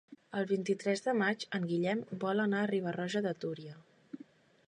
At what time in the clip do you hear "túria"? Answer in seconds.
3.45-3.77